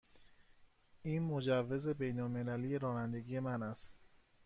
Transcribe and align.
این 1.03 1.23
مجوز 1.23 1.87
بین 1.87 2.19
المللی 2.19 2.77
رانندگی 2.79 3.39
من 3.39 3.63
است. 3.63 3.97